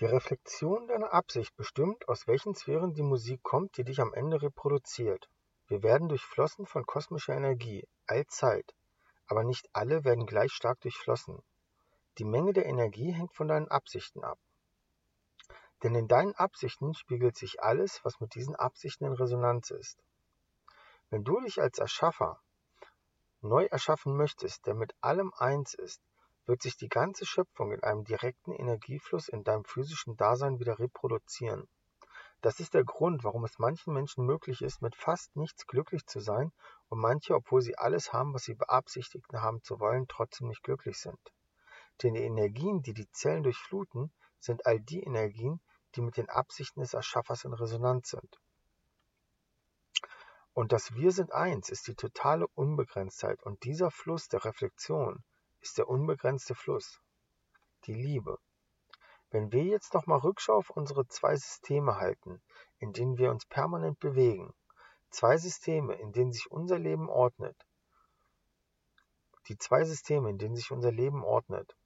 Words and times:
Die 0.00 0.06
Reflexion 0.06 0.88
deiner 0.88 1.12
Absicht 1.12 1.54
bestimmt, 1.56 2.08
aus 2.08 2.26
welchen 2.26 2.54
Sphären 2.54 2.94
die 2.94 3.02
Musik 3.02 3.42
kommt, 3.42 3.76
die 3.76 3.84
dich 3.84 4.00
am 4.00 4.14
Ende 4.14 4.40
reproduziert. 4.40 5.28
Wir 5.66 5.82
werden 5.82 6.08
durchflossen 6.08 6.64
von 6.64 6.86
kosmischer 6.86 7.34
Energie, 7.34 7.86
allzeit, 8.06 8.74
aber 9.26 9.44
nicht 9.44 9.68
alle 9.74 10.02
werden 10.04 10.24
gleich 10.24 10.52
stark 10.52 10.80
durchflossen. 10.80 11.42
Die 12.16 12.24
Menge 12.24 12.54
der 12.54 12.64
Energie 12.64 13.12
hängt 13.12 13.34
von 13.34 13.48
deinen 13.48 13.68
Absichten 13.68 14.24
ab. 14.24 14.38
Denn 15.82 15.94
in 15.94 16.08
deinen 16.08 16.34
Absichten 16.34 16.94
spiegelt 16.94 17.36
sich 17.36 17.62
alles, 17.62 18.02
was 18.02 18.20
mit 18.20 18.34
diesen 18.34 18.56
Absichten 18.56 19.04
in 19.04 19.12
Resonanz 19.12 19.70
ist. 19.70 20.02
Wenn 21.10 21.24
du 21.24 21.40
dich 21.40 21.60
als 21.60 21.78
Erschaffer 21.78 22.40
neu 23.42 23.66
erschaffen 23.66 24.16
möchtest, 24.16 24.64
der 24.64 24.74
mit 24.74 24.94
allem 25.02 25.30
eins 25.36 25.74
ist, 25.74 26.00
wird 26.46 26.62
sich 26.62 26.76
die 26.76 26.88
ganze 26.88 27.26
Schöpfung 27.26 27.72
in 27.72 27.82
einem 27.82 28.04
direkten 28.04 28.52
Energiefluss 28.52 29.28
in 29.28 29.44
deinem 29.44 29.64
physischen 29.64 30.16
Dasein 30.16 30.58
wieder 30.58 30.78
reproduzieren. 30.78 31.68
Das 32.42 32.58
ist 32.58 32.72
der 32.72 32.84
Grund, 32.84 33.22
warum 33.22 33.44
es 33.44 33.58
manchen 33.58 33.92
Menschen 33.92 34.24
möglich 34.24 34.62
ist, 34.62 34.80
mit 34.80 34.96
fast 34.96 35.36
nichts 35.36 35.66
glücklich 35.66 36.06
zu 36.06 36.20
sein 36.20 36.52
und 36.88 36.98
manche, 36.98 37.34
obwohl 37.34 37.60
sie 37.60 37.76
alles 37.76 38.14
haben, 38.14 38.32
was 38.32 38.44
sie 38.44 38.54
beabsichtigten 38.54 39.42
haben 39.42 39.62
zu 39.62 39.78
wollen, 39.78 40.08
trotzdem 40.08 40.48
nicht 40.48 40.62
glücklich 40.62 40.98
sind. 40.98 41.20
Denn 42.02 42.14
die 42.14 42.22
Energien, 42.22 42.82
die 42.82 42.94
die 42.94 43.10
Zellen 43.10 43.42
durchfluten, 43.42 44.10
sind 44.38 44.64
all 44.64 44.80
die 44.80 45.02
Energien, 45.02 45.60
die 45.94 46.00
mit 46.00 46.16
den 46.16 46.30
Absichten 46.30 46.80
des 46.80 46.94
Erschaffers 46.94 47.44
in 47.44 47.52
Resonanz 47.52 48.08
sind. 48.08 48.40
Und 50.54 50.72
das 50.72 50.94
Wir 50.94 51.12
sind 51.12 51.32
eins 51.32 51.68
ist 51.68 51.86
die 51.86 51.94
totale 51.94 52.46
Unbegrenztheit 52.54 53.42
und 53.42 53.62
dieser 53.64 53.90
Fluss 53.90 54.28
der 54.28 54.44
Reflexion 54.44 55.22
ist 55.60 55.78
der 55.78 55.88
unbegrenzte 55.88 56.54
Fluss, 56.54 57.00
die 57.84 57.94
Liebe. 57.94 58.38
Wenn 59.30 59.52
wir 59.52 59.64
jetzt 59.64 59.94
nochmal 59.94 60.18
Rückschau 60.18 60.54
auf 60.54 60.70
unsere 60.70 61.06
zwei 61.06 61.36
Systeme 61.36 61.96
halten, 61.96 62.42
in 62.78 62.92
denen 62.92 63.18
wir 63.18 63.30
uns 63.30 63.46
permanent 63.46 64.00
bewegen, 64.00 64.52
zwei 65.10 65.36
Systeme, 65.36 65.94
in 65.94 66.12
denen 66.12 66.32
sich 66.32 66.50
unser 66.50 66.78
Leben 66.78 67.08
ordnet, 67.08 67.56
die 69.48 69.58
zwei 69.58 69.84
Systeme, 69.84 70.30
in 70.30 70.38
denen 70.38 70.56
sich 70.56 70.70
unser 70.70 70.90
Leben 70.90 71.24
ordnet, 71.24 71.76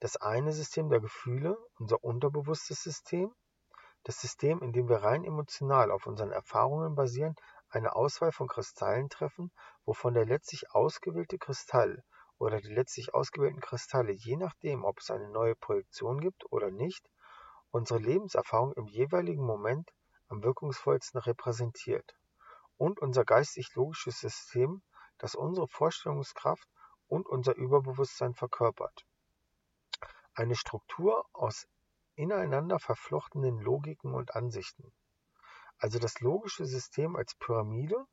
das 0.00 0.16
eine 0.16 0.52
System 0.52 0.90
der 0.90 1.00
Gefühle, 1.00 1.56
unser 1.78 2.02
unterbewusstes 2.02 2.82
System, 2.82 3.34
das 4.04 4.20
System, 4.20 4.60
in 4.60 4.72
dem 4.72 4.88
wir 4.88 5.02
rein 5.02 5.24
emotional 5.24 5.90
auf 5.90 6.06
unseren 6.06 6.32
Erfahrungen 6.32 6.94
basieren, 6.94 7.36
eine 7.68 7.94
Auswahl 7.94 8.32
von 8.32 8.48
Kristallen 8.48 9.08
treffen, 9.08 9.52
wovon 9.84 10.14
der 10.14 10.26
letztlich 10.26 10.72
ausgewählte 10.72 11.38
Kristall 11.38 12.04
oder 12.42 12.60
die 12.60 12.74
letztlich 12.74 13.14
ausgewählten 13.14 13.60
Kristalle, 13.60 14.10
je 14.10 14.36
nachdem, 14.36 14.84
ob 14.84 14.98
es 14.98 15.12
eine 15.12 15.28
neue 15.28 15.54
Projektion 15.54 16.20
gibt 16.20 16.50
oder 16.50 16.72
nicht, 16.72 17.08
unsere 17.70 18.00
Lebenserfahrung 18.00 18.72
im 18.72 18.88
jeweiligen 18.88 19.44
Moment 19.44 19.92
am 20.26 20.42
wirkungsvollsten 20.42 21.20
repräsentiert 21.20 22.16
und 22.78 22.98
unser 22.98 23.24
geistig-logisches 23.24 24.18
System, 24.18 24.82
das 25.18 25.36
unsere 25.36 25.68
Vorstellungskraft 25.68 26.68
und 27.06 27.28
unser 27.28 27.54
Überbewusstsein 27.54 28.34
verkörpert. 28.34 29.06
Eine 30.34 30.56
Struktur 30.56 31.24
aus 31.32 31.68
ineinander 32.16 32.80
verflochtenen 32.80 33.60
Logiken 33.60 34.14
und 34.14 34.34
Ansichten. 34.34 34.92
Also 35.78 36.00
das 36.00 36.18
logische 36.18 36.66
System 36.66 37.14
als 37.14 37.36
Pyramide 37.36 38.04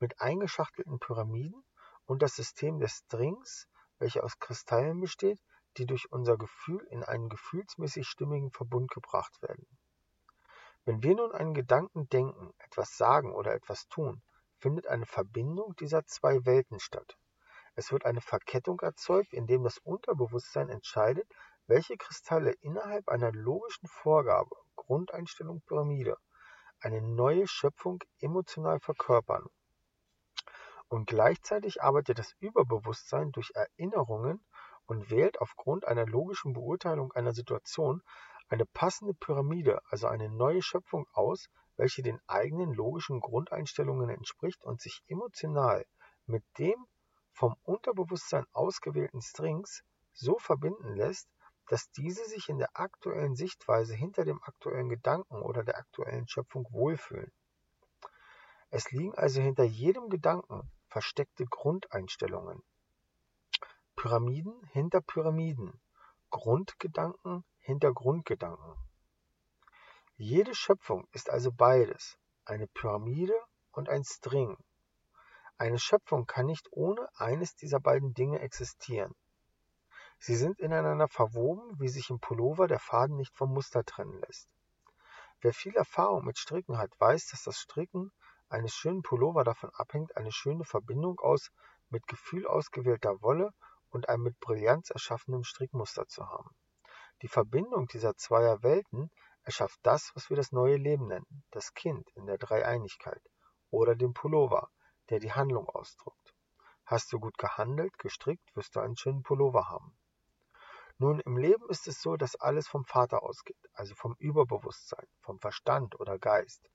mit 0.00 0.20
eingeschachtelten 0.20 0.98
Pyramiden 0.98 1.64
und 2.06 2.22
das 2.22 2.36
System 2.36 2.78
des 2.78 2.92
Strings, 2.92 3.68
welcher 3.98 4.24
aus 4.24 4.38
Kristallen 4.38 5.00
besteht, 5.00 5.40
die 5.76 5.86
durch 5.86 6.10
unser 6.10 6.38
Gefühl 6.38 6.86
in 6.90 7.04
einen 7.04 7.28
gefühlsmäßig 7.28 8.06
stimmigen 8.06 8.50
Verbund 8.50 8.90
gebracht 8.90 9.42
werden. 9.42 9.66
Wenn 10.84 11.02
wir 11.02 11.16
nun 11.16 11.32
einen 11.32 11.52
Gedanken 11.52 12.08
denken, 12.08 12.54
etwas 12.58 12.96
sagen 12.96 13.34
oder 13.34 13.54
etwas 13.54 13.88
tun, 13.88 14.22
findet 14.58 14.86
eine 14.86 15.04
Verbindung 15.04 15.74
dieser 15.76 16.06
zwei 16.06 16.44
Welten 16.46 16.80
statt. 16.80 17.18
Es 17.74 17.92
wird 17.92 18.06
eine 18.06 18.20
Verkettung 18.20 18.80
erzeugt, 18.80 19.34
indem 19.34 19.64
das 19.64 19.78
Unterbewusstsein 19.78 20.70
entscheidet, 20.70 21.28
welche 21.66 21.96
Kristalle 21.96 22.52
innerhalb 22.60 23.08
einer 23.08 23.32
logischen 23.32 23.88
Vorgabe, 23.88 24.56
Grundeinstellung 24.76 25.60
Pyramide, 25.62 26.16
eine 26.80 27.02
neue 27.02 27.48
Schöpfung 27.48 27.98
emotional 28.20 28.80
verkörpern 28.80 29.46
und 30.88 31.06
gleichzeitig 31.06 31.82
arbeitet 31.82 32.18
das 32.18 32.34
Überbewusstsein 32.38 33.32
durch 33.32 33.50
Erinnerungen 33.54 34.44
und 34.86 35.10
wählt 35.10 35.40
aufgrund 35.40 35.86
einer 35.86 36.06
logischen 36.06 36.52
Beurteilung 36.52 37.12
einer 37.12 37.32
Situation 37.32 38.02
eine 38.48 38.66
passende 38.66 39.14
Pyramide, 39.14 39.80
also 39.90 40.06
eine 40.06 40.28
neue 40.28 40.62
Schöpfung 40.62 41.06
aus, 41.12 41.48
welche 41.76 42.02
den 42.02 42.20
eigenen 42.26 42.72
logischen 42.72 43.20
Grundeinstellungen 43.20 44.08
entspricht 44.08 44.64
und 44.64 44.80
sich 44.80 45.02
emotional 45.08 45.84
mit 46.26 46.44
dem 46.58 46.86
vom 47.32 47.56
Unterbewusstsein 47.64 48.46
ausgewählten 48.52 49.20
Strings 49.20 49.82
so 50.12 50.38
verbinden 50.38 50.94
lässt, 50.94 51.28
dass 51.68 51.90
diese 51.90 52.24
sich 52.24 52.48
in 52.48 52.58
der 52.58 52.70
aktuellen 52.74 53.34
Sichtweise 53.34 53.94
hinter 53.94 54.24
dem 54.24 54.42
aktuellen 54.42 54.88
Gedanken 54.88 55.42
oder 55.42 55.64
der 55.64 55.76
aktuellen 55.76 56.28
Schöpfung 56.28 56.66
wohlfühlen. 56.70 57.32
Es 58.70 58.90
liegen 58.90 59.14
also 59.14 59.40
hinter 59.40 59.64
jedem 59.64 60.08
Gedanken 60.08 60.70
versteckte 60.96 61.44
Grundeinstellungen. 61.44 62.62
Pyramiden 63.96 64.64
hinter 64.72 65.02
Pyramiden, 65.02 65.78
Grundgedanken 66.30 67.44
hinter 67.58 67.92
Grundgedanken. 67.92 68.76
Jede 70.16 70.54
Schöpfung 70.54 71.06
ist 71.12 71.28
also 71.28 71.52
beides, 71.52 72.16
eine 72.46 72.66
Pyramide 72.68 73.38
und 73.72 73.90
ein 73.90 74.04
String. 74.04 74.56
Eine 75.58 75.78
Schöpfung 75.78 76.24
kann 76.24 76.46
nicht 76.46 76.66
ohne 76.70 77.06
eines 77.14 77.54
dieser 77.56 77.78
beiden 77.78 78.14
Dinge 78.14 78.38
existieren. 78.38 79.14
Sie 80.18 80.34
sind 80.34 80.58
ineinander 80.60 81.08
verwoben, 81.08 81.78
wie 81.78 81.90
sich 81.90 82.08
im 82.08 82.20
Pullover 82.20 82.68
der 82.68 82.78
Faden 82.78 83.16
nicht 83.16 83.36
vom 83.36 83.52
Muster 83.52 83.84
trennen 83.84 84.18
lässt. 84.20 84.48
Wer 85.42 85.52
viel 85.52 85.76
Erfahrung 85.76 86.24
mit 86.24 86.38
Stricken 86.38 86.78
hat, 86.78 86.98
weiß, 86.98 87.26
dass 87.26 87.42
das 87.42 87.58
Stricken 87.58 88.12
eines 88.48 88.74
schönen 88.74 89.02
Pullover 89.02 89.44
davon 89.44 89.70
abhängt, 89.74 90.16
eine 90.16 90.32
schöne 90.32 90.64
Verbindung 90.64 91.18
aus 91.20 91.50
mit 91.88 92.06
Gefühl 92.06 92.46
ausgewählter 92.46 93.20
Wolle 93.22 93.50
und 93.90 94.08
einem 94.08 94.24
mit 94.24 94.38
Brillanz 94.40 94.90
erschaffenem 94.90 95.44
Strickmuster 95.44 96.06
zu 96.06 96.28
haben. 96.28 96.50
Die 97.22 97.28
Verbindung 97.28 97.86
dieser 97.86 98.14
zweier 98.16 98.62
Welten 98.62 99.10
erschafft 99.42 99.78
das, 99.82 100.10
was 100.14 100.28
wir 100.28 100.36
das 100.36 100.52
neue 100.52 100.76
Leben 100.76 101.06
nennen, 101.06 101.44
das 101.50 101.72
Kind 101.72 102.10
in 102.14 102.26
der 102.26 102.36
Dreieinigkeit 102.36 103.22
oder 103.70 103.94
den 103.94 104.12
Pullover, 104.12 104.70
der 105.08 105.20
die 105.20 105.32
Handlung 105.32 105.68
ausdrückt. 105.68 106.34
Hast 106.84 107.12
du 107.12 107.18
gut 107.18 107.38
gehandelt, 107.38 107.98
gestrickt, 107.98 108.54
wirst 108.54 108.76
du 108.76 108.80
einen 108.80 108.96
schönen 108.96 109.22
Pullover 109.22 109.68
haben. 109.68 109.96
Nun, 110.98 111.20
im 111.20 111.36
Leben 111.36 111.68
ist 111.68 111.88
es 111.88 112.00
so, 112.00 112.16
dass 112.16 112.36
alles 112.36 112.68
vom 112.68 112.84
Vater 112.84 113.22
ausgeht, 113.22 113.58
also 113.72 113.94
vom 113.94 114.14
Überbewusstsein, 114.18 115.06
vom 115.20 115.38
Verstand 115.38 115.98
oder 116.00 116.18
Geist. 116.18 116.68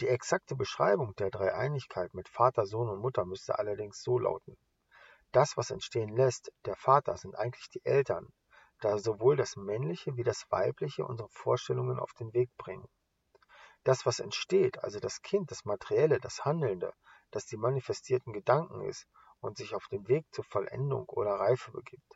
Die 0.00 0.08
exakte 0.08 0.56
Beschreibung 0.56 1.14
der 1.16 1.28
Dreieinigkeit 1.30 2.14
mit 2.14 2.30
Vater, 2.30 2.64
Sohn 2.64 2.88
und 2.88 3.00
Mutter 3.00 3.26
müsste 3.26 3.58
allerdings 3.58 4.02
so 4.02 4.18
lauten. 4.18 4.56
Das, 5.30 5.58
was 5.58 5.70
entstehen 5.70 6.16
lässt, 6.16 6.50
der 6.64 6.74
Vater, 6.74 7.18
sind 7.18 7.36
eigentlich 7.36 7.68
die 7.68 7.84
Eltern, 7.84 8.32
da 8.80 8.96
sowohl 8.98 9.36
das 9.36 9.56
Männliche 9.56 10.16
wie 10.16 10.22
das 10.22 10.46
Weibliche 10.48 11.04
unsere 11.04 11.28
Vorstellungen 11.28 11.98
auf 11.98 12.14
den 12.14 12.32
Weg 12.32 12.48
bringen. 12.56 12.88
Das, 13.84 14.06
was 14.06 14.20
entsteht, 14.20 14.82
also 14.82 15.00
das 15.00 15.20
Kind, 15.20 15.50
das 15.50 15.66
Materielle, 15.66 16.18
das 16.18 16.46
Handelnde, 16.46 16.94
das 17.30 17.44
die 17.44 17.58
manifestierten 17.58 18.32
Gedanken 18.32 18.80
ist 18.80 19.06
und 19.40 19.58
sich 19.58 19.74
auf 19.74 19.86
den 19.88 20.08
Weg 20.08 20.24
zur 20.32 20.44
Vollendung 20.44 21.10
oder 21.10 21.32
Reife 21.32 21.72
begibt. 21.72 22.14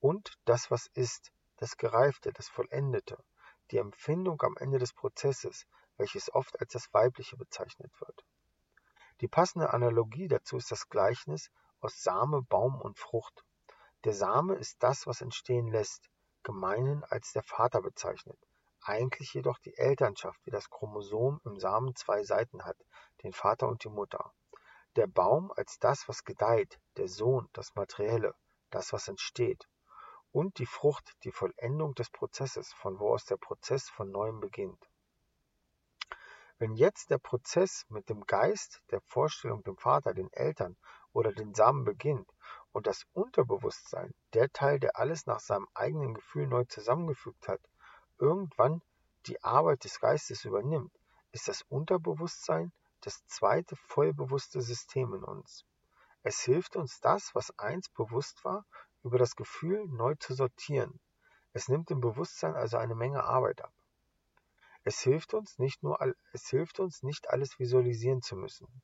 Und 0.00 0.40
das, 0.44 0.72
was 0.72 0.88
ist, 0.94 1.30
das 1.58 1.76
Gereifte, 1.76 2.32
das 2.32 2.48
Vollendete, 2.48 3.16
die 3.70 3.78
Empfindung 3.78 4.42
am 4.42 4.56
Ende 4.56 4.80
des 4.80 4.92
Prozesses, 4.92 5.66
welches 6.02 6.34
oft 6.34 6.60
als 6.60 6.72
das 6.72 6.92
Weibliche 6.92 7.36
bezeichnet 7.36 7.92
wird. 8.00 8.24
Die 9.20 9.28
passende 9.28 9.72
Analogie 9.72 10.26
dazu 10.26 10.56
ist 10.56 10.72
das 10.72 10.88
Gleichnis 10.88 11.48
aus 11.80 12.02
Same, 12.02 12.42
Baum 12.42 12.80
und 12.80 12.98
Frucht. 12.98 13.44
Der 14.02 14.12
Same 14.12 14.56
ist 14.56 14.82
das, 14.82 15.06
was 15.06 15.20
entstehen 15.20 15.68
lässt, 15.68 16.10
gemeinhin 16.42 17.04
als 17.04 17.30
der 17.32 17.44
Vater 17.44 17.80
bezeichnet, 17.80 18.36
eigentlich 18.80 19.32
jedoch 19.32 19.60
die 19.60 19.76
Elternschaft, 19.76 20.44
wie 20.44 20.50
das 20.50 20.70
Chromosom 20.70 21.40
im 21.44 21.60
Samen 21.60 21.94
zwei 21.94 22.24
Seiten 22.24 22.64
hat, 22.64 22.78
den 23.22 23.32
Vater 23.32 23.68
und 23.68 23.84
die 23.84 23.88
Mutter. 23.88 24.32
Der 24.96 25.06
Baum 25.06 25.52
als 25.52 25.78
das, 25.78 26.08
was 26.08 26.24
gedeiht, 26.24 26.80
der 26.96 27.06
Sohn, 27.06 27.48
das 27.52 27.76
Materielle, 27.76 28.34
das, 28.70 28.92
was 28.92 29.06
entsteht. 29.06 29.68
Und 30.32 30.58
die 30.58 30.66
Frucht, 30.66 31.14
die 31.22 31.30
Vollendung 31.30 31.94
des 31.94 32.10
Prozesses, 32.10 32.72
von 32.72 32.98
wo 32.98 33.14
aus 33.14 33.24
der 33.24 33.36
Prozess 33.36 33.88
von 33.88 34.10
neuem 34.10 34.40
beginnt. 34.40 34.88
Wenn 36.62 36.76
jetzt 36.76 37.10
der 37.10 37.18
Prozess 37.18 37.86
mit 37.88 38.08
dem 38.08 38.24
Geist 38.24 38.82
der 38.92 39.00
Vorstellung, 39.00 39.64
dem 39.64 39.76
Vater, 39.76 40.14
den 40.14 40.32
Eltern 40.32 40.76
oder 41.12 41.32
den 41.32 41.56
Samen 41.56 41.82
beginnt 41.82 42.30
und 42.70 42.86
das 42.86 43.04
Unterbewusstsein, 43.14 44.14
der 44.32 44.48
Teil, 44.52 44.78
der 44.78 44.96
alles 44.96 45.26
nach 45.26 45.40
seinem 45.40 45.66
eigenen 45.74 46.14
Gefühl 46.14 46.46
neu 46.46 46.62
zusammengefügt 46.66 47.48
hat, 47.48 47.60
irgendwann 48.20 48.80
die 49.26 49.42
Arbeit 49.42 49.82
des 49.82 49.98
Geistes 49.98 50.44
übernimmt, 50.44 50.96
ist 51.32 51.48
das 51.48 51.62
Unterbewusstsein 51.62 52.70
das 53.00 53.26
zweite 53.26 53.74
vollbewusste 53.74 54.60
System 54.60 55.14
in 55.14 55.24
uns. 55.24 55.64
Es 56.22 56.42
hilft 56.42 56.76
uns, 56.76 57.00
das, 57.00 57.34
was 57.34 57.58
einst 57.58 57.92
bewusst 57.94 58.44
war, 58.44 58.64
über 59.02 59.18
das 59.18 59.34
Gefühl 59.34 59.84
neu 59.88 60.14
zu 60.14 60.32
sortieren. 60.32 61.00
Es 61.52 61.66
nimmt 61.66 61.90
dem 61.90 62.00
Bewusstsein 62.00 62.54
also 62.54 62.76
eine 62.76 62.94
Menge 62.94 63.24
Arbeit 63.24 63.62
ab. 63.62 63.72
Es 64.84 65.00
hilft 65.00 65.32
uns 65.32 65.58
nicht 65.58 65.82
nur, 65.84 65.98
es 66.32 66.48
hilft 66.48 66.80
uns 66.80 67.04
nicht 67.04 67.30
alles 67.30 67.58
visualisieren 67.58 68.20
zu 68.20 68.34
müssen. 68.34 68.82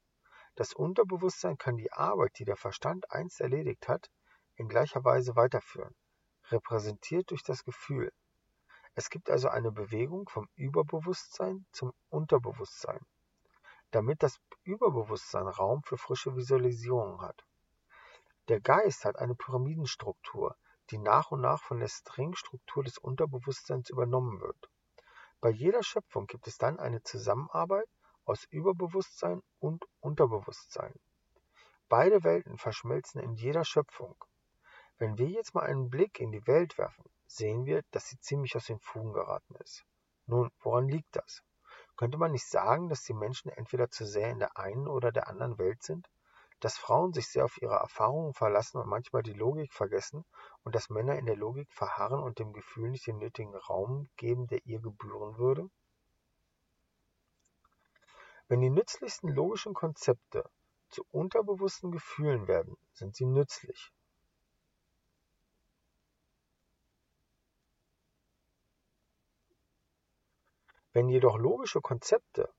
Das 0.55 0.73
Unterbewusstsein 0.73 1.59
kann 1.59 1.77
die 1.77 1.93
Arbeit, 1.93 2.39
die 2.39 2.45
der 2.45 2.57
Verstand 2.57 3.11
einst 3.11 3.41
erledigt 3.41 3.89
hat, 3.89 4.09
in 4.55 4.69
gleicher 4.69 5.05
Weise 5.05 5.35
weiterführen, 5.35 5.95
repräsentiert 6.51 7.31
durch 7.31 7.43
das 7.43 7.65
Gefühl. 7.65 8.13
Es 8.95 9.11
gibt 9.11 9.29
also 9.29 9.49
eine 9.49 9.73
Bewegung 9.73 10.29
vom 10.29 10.49
Überbewusstsein 10.55 11.67
zum 11.73 11.93
Unterbewusstsein, 12.11 13.01
damit 13.91 14.23
das 14.23 14.41
Überbewusstsein 14.63 15.47
Raum 15.47 15.83
für 15.83 15.97
frische 15.97 16.37
Visualisierung 16.37 17.23
hat. 17.23 17.45
Der 18.49 18.61
Geist 18.61 19.05
hat 19.05 19.17
eine 19.17 19.35
Pyramidenstruktur, 19.35 20.57
die 20.91 20.99
nach 20.99 21.31
und 21.31 21.41
nach 21.41 21.63
von 21.63 21.81
der 21.81 21.89
Stringstruktur 21.89 22.83
des 22.83 22.99
Unterbewusstseins 22.99 23.91
übernommen 23.91 24.41
wird. 24.41 24.71
Bei 25.41 25.51
jeder 25.51 25.85
Schöpfung 25.85 26.27
gibt 26.27 26.49
es 26.49 26.59
dann 26.59 26.81
eine 26.81 27.03
Zusammenarbeit 27.05 27.89
aus 28.25 28.45
Überbewusstsein 28.51 29.41
und 29.61 29.85
Unterbewusstsein. 30.01 30.93
Beide 31.89 32.25
Welten 32.25 32.59
verschmelzen 32.59 33.21
in 33.21 33.35
jeder 33.35 33.65
Schöpfung. 33.65 34.17
Wenn 34.99 35.17
wir 35.17 35.29
jetzt 35.29 35.55
mal 35.55 35.63
einen 35.63 35.91
Blick 35.91 36.19
in 36.19 36.33
die 36.33 36.45
Welt 36.49 36.77
werfen, 36.77 37.05
sehen 37.29 37.67
wir, 37.67 37.83
dass 37.93 38.09
sie 38.09 38.19
ziemlich 38.19 38.57
aus 38.57 38.67
den 38.67 38.81
Fugen 38.81 39.13
geraten 39.13 39.55
ist. 39.63 39.85
Nun, 40.27 40.51
woran 40.59 40.89
liegt 40.89 41.15
das? 41.15 41.43
Könnte 41.97 42.19
man 42.19 42.33
nicht 42.33 42.47
sagen, 42.47 42.89
dass 42.89 43.05
die 43.05 43.15
Menschen 43.15 43.51
entweder 43.51 43.91
zu 43.91 44.07
sehr 44.07 44.31
in 44.31 44.41
der 44.41 44.57
einen 44.59 44.89
oder 44.89 45.13
der 45.13 45.29
anderen 45.29 45.57
Welt 45.57 45.83
sind? 45.85 46.09
Dass 46.61 46.77
Frauen 46.77 47.13
sich 47.13 47.29
sehr 47.29 47.45
auf 47.45 47.61
ihre 47.63 47.77
Erfahrungen 47.77 48.35
verlassen 48.35 48.79
und 48.79 48.89
manchmal 48.89 49.23
die 49.23 49.33
Logik 49.33 49.73
vergessen 49.73 50.25
und 50.65 50.75
dass 50.75 50.91
Männer 50.91 51.17
in 51.17 51.27
der 51.27 51.37
Logik 51.37 51.73
verharren 51.73 52.21
und 52.21 52.41
dem 52.41 52.53
Gefühl 52.53 52.91
nicht 52.91 53.07
den 53.07 53.19
nötigen 53.19 53.55
Raum 53.55 54.09
geben, 54.17 54.49
der 54.49 54.65
ihr 54.67 54.81
gebühren 54.81 55.39
würde? 55.39 55.71
Wenn 58.49 58.61
die 58.61 58.71
nützlichsten 58.71 59.29
logischen 59.29 59.75
Konzepte 59.75 60.51
zu 60.89 61.05
unterbewussten 61.11 61.93
Gefühlen 61.93 62.49
werden, 62.49 62.77
sind 62.93 63.15
sie 63.15 63.27
nützlich. 63.27 63.93
Wenn 70.93 71.09
jedoch 71.09 71.37
logische 71.37 71.81
Konzepte, 71.81 72.53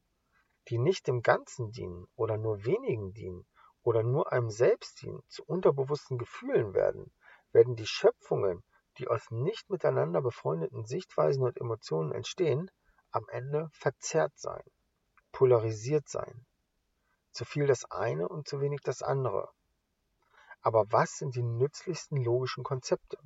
die 0.69 0.77
nicht 0.77 1.07
dem 1.07 1.21
Ganzen 1.23 1.71
dienen 1.71 2.07
oder 2.15 2.37
nur 2.37 2.63
wenigen 2.63 3.11
dienen 3.13 3.45
oder 3.83 4.03
nur 4.03 4.31
einem 4.31 4.49
selbst 4.49 5.01
dienen, 5.01 5.23
zu 5.27 5.43
unterbewussten 5.45 6.17
Gefühlen 6.17 6.73
werden, 6.73 7.11
werden 7.51 7.75
die 7.75 7.87
Schöpfungen, 7.87 8.63
die 8.97 9.07
aus 9.07 9.31
nicht 9.31 9.69
miteinander 9.69 10.21
befreundeten 10.21 10.85
Sichtweisen 10.85 11.43
und 11.43 11.57
Emotionen 11.57 12.11
entstehen, 12.11 12.69
am 13.11 13.27
Ende 13.29 13.69
verzerrt 13.71 14.37
sein 14.37 14.63
polarisiert 15.31 16.07
sein. 16.09 16.45
Zu 17.31 17.45
viel 17.45 17.67
das 17.67 17.85
eine 17.85 18.27
und 18.27 18.47
zu 18.47 18.59
wenig 18.59 18.81
das 18.81 19.01
andere. 19.01 19.49
Aber 20.61 20.91
was 20.91 21.17
sind 21.17 21.35
die 21.35 21.43
nützlichsten 21.43 22.17
logischen 22.17 22.63
Konzepte? 22.63 23.17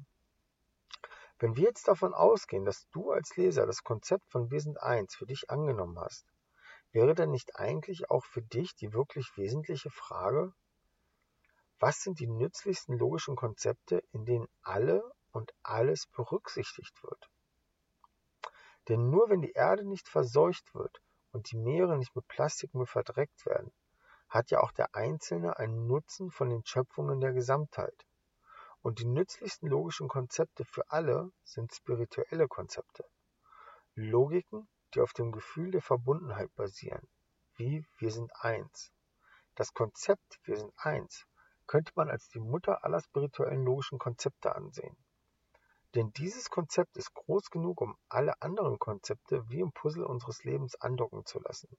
Wenn 1.39 1.55
wir 1.55 1.63
jetzt 1.63 1.87
davon 1.87 2.13
ausgehen, 2.13 2.65
dass 2.65 2.87
du 2.91 3.11
als 3.11 3.35
Leser 3.35 3.65
das 3.65 3.83
Konzept 3.83 4.29
von 4.29 4.51
Wir 4.51 4.61
sind 4.61 4.81
eins 4.81 5.15
für 5.15 5.25
dich 5.25 5.49
angenommen 5.49 5.99
hast, 5.99 6.25
wäre 6.93 7.15
dann 7.15 7.31
nicht 7.31 7.57
eigentlich 7.57 8.09
auch 8.09 8.23
für 8.23 8.41
dich 8.41 8.75
die 8.75 8.93
wirklich 8.93 9.35
wesentliche 9.35 9.89
Frage, 9.89 10.53
was 11.79 12.01
sind 12.01 12.19
die 12.19 12.27
nützlichsten 12.27 12.97
logischen 12.97 13.35
Konzepte, 13.35 14.03
in 14.11 14.25
denen 14.25 14.47
alle 14.61 15.03
und 15.31 15.53
alles 15.63 16.07
berücksichtigt 16.07 17.03
wird? 17.03 17.29
Denn 18.87 19.09
nur 19.09 19.29
wenn 19.29 19.41
die 19.41 19.51
Erde 19.51 19.85
nicht 19.85 20.07
verseucht 20.07 20.73
wird 20.75 21.01
und 21.31 21.51
die 21.51 21.57
Meere 21.57 21.97
nicht 21.97 22.15
mit 22.15 22.27
Plastikmüll 22.27 22.85
verdreckt 22.85 23.45
werden, 23.45 23.73
hat 24.29 24.51
ja 24.51 24.61
auch 24.61 24.71
der 24.71 24.95
Einzelne 24.95 25.57
einen 25.57 25.87
Nutzen 25.87 26.31
von 26.31 26.49
den 26.49 26.65
Schöpfungen 26.65 27.19
der 27.19 27.33
Gesamtheit. 27.33 28.05
Und 28.81 28.99
die 28.99 29.05
nützlichsten 29.05 29.69
logischen 29.69 30.07
Konzepte 30.07 30.65
für 30.65 30.89
alle 30.89 31.31
sind 31.43 31.73
spirituelle 31.73 32.47
Konzepte. 32.47 33.05
Logiken, 33.95 34.67
die 34.93 35.01
auf 35.01 35.13
dem 35.13 35.31
Gefühl 35.31 35.71
der 35.71 35.81
Verbundenheit 35.81 36.53
basieren, 36.55 37.07
wie 37.55 37.85
wir 37.97 38.11
sind 38.11 38.31
eins. 38.35 38.91
Das 39.55 39.73
Konzept 39.73 40.39
wir 40.43 40.57
sind 40.57 40.73
eins 40.77 41.27
könnte 41.67 41.91
man 41.95 42.09
als 42.09 42.27
die 42.29 42.39
Mutter 42.39 42.83
aller 42.83 42.99
spirituellen 42.99 43.63
logischen 43.63 43.99
Konzepte 43.99 44.55
ansehen. 44.55 44.95
Denn 45.95 46.11
dieses 46.13 46.49
Konzept 46.49 46.97
ist 46.97 47.13
groß 47.13 47.49
genug, 47.49 47.81
um 47.81 47.97
alle 48.09 48.41
anderen 48.41 48.79
Konzepte 48.79 49.47
wie 49.49 49.59
im 49.59 49.71
Puzzle 49.71 50.03
unseres 50.03 50.43
Lebens 50.43 50.75
andocken 50.75 51.25
zu 51.25 51.39
lassen. 51.39 51.77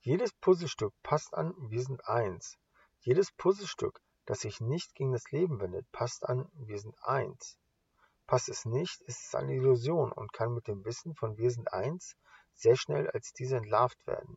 Jedes 0.00 0.32
Puzzlestück 0.34 0.92
passt 1.02 1.34
an 1.34 1.54
Wir 1.70 1.82
sind 1.82 2.06
eins. 2.06 2.58
Jedes 3.00 3.32
Puzzlestück, 3.32 4.00
das 4.24 4.40
sich 4.40 4.60
nicht 4.60 4.94
gegen 4.94 5.12
das 5.12 5.30
Leben 5.30 5.60
wendet, 5.60 5.90
passt 5.92 6.28
an 6.28 6.50
Wir 6.54 6.78
sind 6.78 6.96
eins. 7.02 7.58
Passt 8.26 8.48
es 8.48 8.64
nicht, 8.64 9.00
ist 9.02 9.26
es 9.26 9.34
eine 9.34 9.54
Illusion 9.54 10.12
und 10.12 10.32
kann 10.32 10.52
mit 10.52 10.66
dem 10.66 10.84
Wissen 10.84 11.14
von 11.14 11.36
Wir 11.36 11.50
sind 11.50 11.72
eins 11.72 12.16
sehr 12.54 12.76
schnell 12.76 13.08
als 13.10 13.32
diese 13.32 13.56
entlarvt 13.56 14.06
werden. 14.06 14.36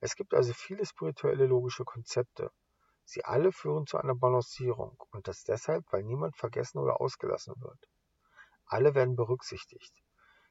Es 0.00 0.16
gibt 0.16 0.34
also 0.34 0.52
viele 0.52 0.86
spirituelle 0.86 1.46
logische 1.46 1.84
Konzepte, 1.84 2.50
Sie 3.04 3.24
alle 3.24 3.52
führen 3.52 3.86
zu 3.86 3.98
einer 3.98 4.14
Balancierung, 4.14 4.96
und 5.10 5.26
das 5.28 5.42
deshalb, 5.44 5.84
weil 5.92 6.04
niemand 6.04 6.36
vergessen 6.36 6.78
oder 6.78 7.00
ausgelassen 7.00 7.54
wird. 7.60 7.78
Alle 8.64 8.94
werden 8.94 9.16
berücksichtigt. 9.16 9.92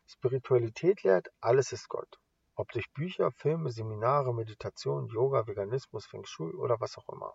Spiritualität 0.06 1.02
lehrt, 1.04 1.30
alles 1.40 1.72
ist 1.72 1.88
Gott. 1.88 2.20
Ob 2.56 2.70
durch 2.74 2.92
Bücher, 2.92 3.32
Filme, 3.32 3.72
Seminare, 3.72 4.34
Meditation, 4.34 5.08
Yoga, 5.08 5.48
Veganismus, 5.48 6.06
Feng 6.06 6.26
Shui 6.26 6.54
oder 6.54 6.80
was 6.80 6.98
auch 6.98 7.08
immer. 7.10 7.34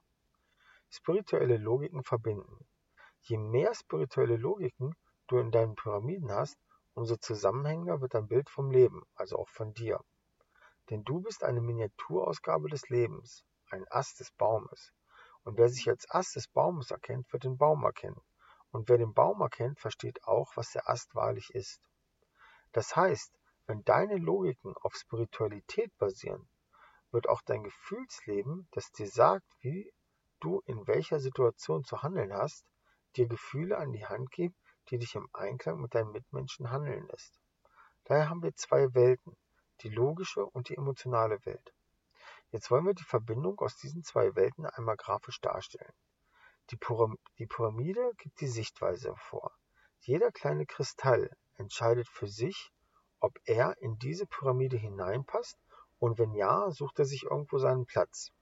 Spirituelle 0.91 1.57
Logiken 1.57 2.05
verbinden. 2.05 2.69
Je 3.23 3.39
mehr 3.39 3.75
spirituelle 3.75 4.37
Logiken 4.37 4.95
du 5.27 5.39
in 5.39 5.51
deinen 5.51 5.75
Pyramiden 5.75 6.31
hast, 6.31 6.57
umso 6.95 7.17
zusammenhängender 7.17 8.01
wird 8.01 8.15
dein 8.15 8.29
Bild 8.29 8.49
vom 8.49 8.71
Leben, 8.71 9.03
also 9.15 9.37
auch 9.37 9.49
von 9.49 9.75
dir. 9.75 10.01
Denn 10.91 11.05
du 11.05 11.21
bist 11.21 11.43
eine 11.43 11.61
Miniaturausgabe 11.61 12.69
des 12.69 12.89
Lebens, 12.89 13.45
ein 13.71 13.87
Ast 13.91 14.21
des 14.21 14.31
Baumes. 14.33 14.93
Und 15.43 15.59
wer 15.59 15.69
sich 15.69 15.89
als 15.89 16.11
Ast 16.11 16.37
des 16.37 16.49
Baumes 16.49 16.91
erkennt, 16.91 17.33
wird 17.33 17.45
den 17.45 17.59
Baum 17.59 17.85
erkennen. 17.85 18.21
Und 18.71 18.89
wer 18.89 18.99
den 18.99 19.15
Baum 19.15 19.41
erkennt, 19.41 19.81
versteht 19.81 20.25
auch, 20.25 20.57
was 20.57 20.73
der 20.73 20.89
Ast 20.89 21.15
wahrlich 21.15 21.51
ist. 21.55 21.81
Das 22.73 22.95
heißt, 22.95 23.33
wenn 23.67 23.85
deine 23.85 24.17
Logiken 24.17 24.75
auf 24.83 24.95
Spiritualität 24.95 25.97
basieren, 25.99 26.49
wird 27.11 27.29
auch 27.29 27.43
dein 27.43 27.63
Gefühlsleben, 27.63 28.69
das 28.73 28.93
dir 28.93 29.09
sagt, 29.09 29.47
wie 29.61 29.93
du 30.41 30.61
in 30.67 30.87
welcher 30.87 31.21
Situation 31.21 31.85
zu 31.85 32.03
handeln 32.03 32.33
hast, 32.33 32.65
dir 33.17 33.27
Gefühle 33.27 33.79
an 33.79 33.93
die 33.93 34.07
Hand 34.07 34.31
geben, 34.31 34.55
die 34.91 34.99
dich 34.99 35.15
im 35.15 35.29
Einklang 35.33 35.81
mit 35.81 35.95
deinen 35.95 36.13
Mitmenschen 36.13 36.71
handeln 36.71 37.07
lässt. 37.09 37.41
Daher 38.05 38.31
haben 38.31 38.43
wir 38.43 38.55
zwei 38.55 38.95
Welten, 38.95 39.37
die 39.81 39.89
logische 39.89 40.45
und 40.45 40.69
die 40.69 40.77
emotionale 40.77 41.45
Welt. 41.45 41.73
Jetzt 42.51 42.71
wollen 42.71 42.87
wir 42.87 42.95
die 42.95 43.05
Verbindung 43.05 43.59
aus 43.59 43.77
diesen 43.77 44.05
zwei 44.05 44.35
Welten 44.37 44.65
einmal 44.67 44.97
grafisch 44.97 45.41
darstellen. 45.41 45.93
Die, 46.71 46.77
Pyramide 46.77 48.13
gibt 48.19 48.41
die 48.41 48.49
Sichtweise 48.49 49.15
vor. 49.17 49.53
Jeder 50.01 50.33
kleine 50.33 50.67
Kristall 50.67 51.31
entscheidet 51.57 52.09
für 52.09 52.29
sich, 52.29 52.73
ob 53.21 53.39
er 53.45 53.77
in 53.79 53.99
diese 53.99 54.27
Pyramide 54.27 54.77
hineinpasst 54.77 55.59
und 55.99 56.19
wenn 56.19 56.33
ja, 56.35 56.71
sucht 56.71 56.99
er 56.99 57.05
sich 57.05 57.25
irgendwo 57.25 57.59
seinen 57.59 57.87
Platz. 57.87 58.33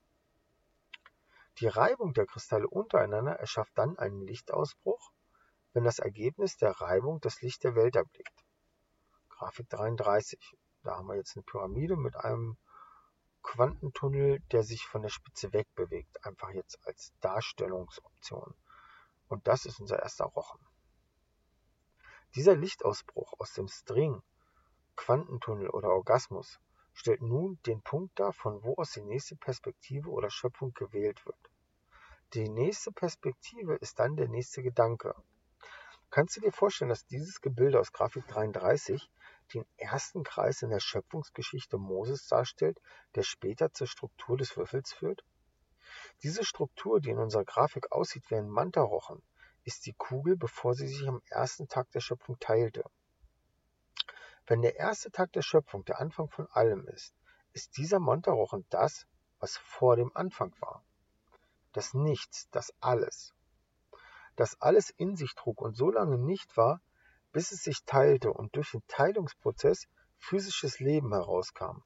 Die 1.59 1.69
Reibung 1.69 2.13
der 2.13 2.27
Kristalle 2.27 2.67
untereinander 2.67 3.35
erschafft 3.35 3.79
dann 3.79 3.97
einen 3.97 4.27
Lichtausbruch, 4.27 5.13
wenn 5.75 5.85
das 5.85 5.99
Ergebnis 5.99 6.57
der 6.57 6.71
Reibung 6.71 7.21
das 7.21 7.43
Licht 7.43 7.65
der 7.65 7.75
Welt 7.75 7.97
erblickt. 7.97 8.45
Grafik 9.29 9.69
33. 9.69 10.57
Da 10.85 10.97
haben 10.97 11.09
wir 11.09 11.17
jetzt 11.17 11.37
eine 11.37 11.43
Pyramide 11.43 11.97
mit 11.97 12.17
einem 12.17 12.57
Quantentunnel, 13.43 14.41
der 14.53 14.63
sich 14.63 14.87
von 14.87 15.03
der 15.03 15.09
Spitze 15.11 15.53
wegbewegt, 15.53 16.25
einfach 16.25 16.51
jetzt 16.51 16.79
als 16.87 17.13
Darstellungsoption. 17.21 18.55
Und 19.29 19.47
das 19.49 19.67
ist 19.67 19.81
unser 19.81 19.99
erster 20.01 20.27
Rochen. 20.27 20.61
Dieser 22.37 22.55
Lichtausbruch 22.55 23.35
aus 23.39 23.53
dem 23.53 23.69
String, 23.69 24.23
Quantentunnel 24.97 25.71
oder 25.71 25.91
Orgasmus 25.91 26.61
stellt 26.93 27.21
nun 27.21 27.59
den 27.67 27.83
Punkt 27.83 28.19
dar, 28.19 28.33
von 28.33 28.63
wo 28.63 28.75
aus 28.77 28.93
die 28.93 29.03
nächste 29.03 29.35
Perspektive 29.37 30.09
oder 30.09 30.31
Schöpfung 30.31 30.73
gewählt 30.73 31.27
wird. 31.27 31.51
Die 32.35 32.49
nächste 32.49 32.93
Perspektive 32.93 33.75
ist 33.77 33.99
dann 33.99 34.17
der 34.17 34.29
nächste 34.29 34.63
Gedanke. 34.63 35.15
Kannst 36.15 36.37
du 36.37 36.41
dir 36.41 36.53
vorstellen, 36.53 36.91
dass 36.91 37.07
dieses 37.07 37.41
Gebilde 37.41 37.81
aus 37.81 37.91
Grafik 37.91 38.25
33 38.29 39.11
den 39.53 39.67
ersten 39.77 40.23
Kreis 40.23 40.63
in 40.63 40.71
der 40.71 40.79
Schöpfungsgeschichte 40.79 41.77
Moses 41.77 42.29
darstellt, 42.29 42.81
der 43.17 43.25
später 43.25 43.73
zur 43.73 43.89
Struktur 43.89 44.37
des 44.37 44.57
Würfels 44.57 44.93
führt? 44.93 45.25
Diese 46.23 46.45
Struktur, 46.45 47.01
die 47.01 47.11
in 47.11 47.19
unserer 47.19 47.45
Grafik 47.45 47.91
aussieht 47.91 48.31
wie 48.31 48.37
ein 48.37 48.49
Mantarochen, 48.49 49.25
ist 49.65 49.87
die 49.87 49.93
Kugel, 49.93 50.37
bevor 50.37 50.75
sie 50.75 50.87
sich 50.87 51.05
am 51.09 51.21
ersten 51.31 51.67
Tag 51.67 51.91
der 51.91 52.01
Schöpfung 52.01 52.39
teilte. 52.39 52.85
Wenn 54.47 54.63
der 54.63 54.77
erste 54.77 55.11
Tag 55.11 55.33
der 55.33 55.43
Schöpfung 55.43 55.85
der 55.85 55.99
Anfang 55.99 56.31
von 56.31 56.47
allem 56.53 56.87
ist, 56.87 57.13
ist 57.55 57.77
dieser 57.77 57.99
Mantarochen 57.99 58.65
das, 58.71 59.09
was 59.41 59.57
vor 59.57 59.97
dem 59.97 60.17
Anfang 60.17 60.55
war. 60.61 60.85
Das 61.73 61.93
Nichts, 61.93 62.49
das 62.53 62.73
Alles 62.79 63.34
das 64.37 64.61
alles 64.61 64.91
in 64.91 65.17
sich 65.17 65.35
trug 65.35 65.61
und 65.61 65.77
so 65.77 65.91
lange 65.91 66.19
nicht 66.19 66.57
war, 66.57 66.81
bis 67.33 67.53
es 67.53 67.63
sich 67.63 67.85
teilte 67.85 68.33
und 68.33 68.55
durch 68.57 68.71
den 68.73 68.87
Teilungsprozess 68.87 69.87
physisches 70.19 70.79
Leben 70.79 71.13
herauskam, 71.13 71.83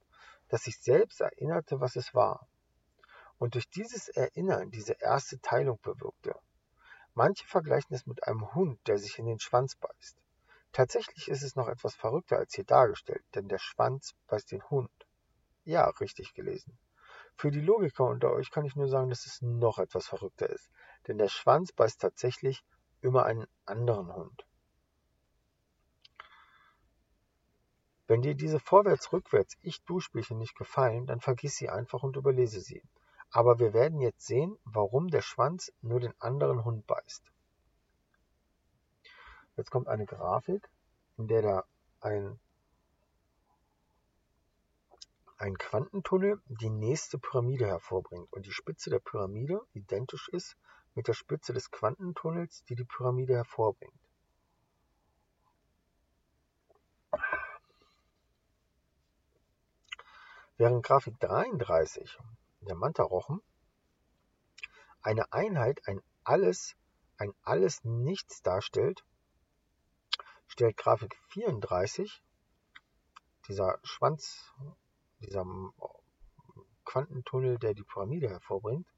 das 0.48 0.64
sich 0.64 0.78
selbst 0.80 1.20
erinnerte, 1.20 1.80
was 1.80 1.96
es 1.96 2.14
war. 2.14 2.46
Und 3.38 3.54
durch 3.54 3.68
dieses 3.70 4.08
Erinnern 4.08 4.70
diese 4.70 4.94
erste 5.00 5.40
Teilung 5.40 5.78
bewirkte. 5.82 6.34
Manche 7.14 7.46
vergleichen 7.46 7.94
es 7.94 8.06
mit 8.06 8.24
einem 8.24 8.54
Hund, 8.54 8.78
der 8.86 8.98
sich 8.98 9.18
in 9.18 9.26
den 9.26 9.40
Schwanz 9.40 9.76
beißt. 9.76 10.16
Tatsächlich 10.72 11.28
ist 11.28 11.42
es 11.42 11.56
noch 11.56 11.68
etwas 11.68 11.94
verrückter 11.94 12.36
als 12.36 12.54
hier 12.54 12.64
dargestellt, 12.64 13.24
denn 13.34 13.48
der 13.48 13.58
Schwanz 13.58 14.14
beißt 14.26 14.52
den 14.52 14.62
Hund. 14.70 14.90
Ja, 15.64 15.88
richtig 16.00 16.34
gelesen. 16.34 16.78
Für 17.38 17.52
die 17.52 17.60
Logiker 17.60 18.04
unter 18.04 18.32
euch 18.32 18.50
kann 18.50 18.64
ich 18.64 18.74
nur 18.74 18.88
sagen, 18.88 19.10
dass 19.10 19.24
es 19.24 19.40
noch 19.42 19.78
etwas 19.78 20.08
verrückter 20.08 20.50
ist, 20.50 20.68
denn 21.06 21.18
der 21.18 21.28
Schwanz 21.28 21.70
beißt 21.70 22.00
tatsächlich 22.00 22.64
immer 23.00 23.26
einen 23.26 23.46
anderen 23.64 24.12
Hund. 24.12 24.44
Wenn 28.08 28.22
dir 28.22 28.34
diese 28.34 28.58
Vorwärts-Rückwärts-Ich-Du-Spielchen 28.58 30.36
nicht 30.36 30.56
gefallen, 30.56 31.06
dann 31.06 31.20
vergiss 31.20 31.56
sie 31.56 31.68
einfach 31.68 32.02
und 32.02 32.16
überlese 32.16 32.60
sie. 32.60 32.82
Aber 33.30 33.60
wir 33.60 33.72
werden 33.72 34.00
jetzt 34.00 34.26
sehen, 34.26 34.58
warum 34.64 35.06
der 35.06 35.22
Schwanz 35.22 35.72
nur 35.80 36.00
den 36.00 36.20
anderen 36.20 36.64
Hund 36.64 36.88
beißt. 36.88 37.22
Jetzt 39.56 39.70
kommt 39.70 39.86
eine 39.86 40.06
Grafik, 40.06 40.68
in 41.16 41.28
der 41.28 41.42
da 41.42 41.64
ein, 42.00 42.40
ein 45.38 45.56
Quantentunnel 45.56 46.42
die 46.46 46.68
nächste 46.68 47.18
Pyramide 47.18 47.66
hervorbringt 47.66 48.32
und 48.32 48.44
die 48.44 48.52
Spitze 48.52 48.90
der 48.90 48.98
Pyramide 48.98 49.60
identisch 49.72 50.28
ist 50.28 50.56
mit 50.94 51.06
der 51.06 51.14
Spitze 51.14 51.52
des 51.52 51.70
Quantentunnels, 51.70 52.64
die 52.64 52.74
die 52.74 52.84
Pyramide 52.84 53.34
hervorbringt. 53.34 53.94
Während 60.56 60.84
Grafik 60.84 61.20
33, 61.20 62.18
der 62.62 62.74
Mantarochen, 62.74 63.40
eine 65.02 65.32
Einheit, 65.32 65.86
ein 65.86 66.02
Alles, 66.24 66.74
ein 67.16 67.32
Alles 67.42 67.84
Nichts 67.84 68.42
darstellt, 68.42 69.04
stellt 70.48 70.76
Grafik 70.76 71.16
34, 71.28 72.24
dieser 73.46 73.78
Schwanz, 73.84 74.52
dieser 75.20 75.44
Quantentunnel, 76.84 77.58
der 77.58 77.74
die 77.74 77.84
Pyramide 77.84 78.28
hervorbringt, 78.28 78.88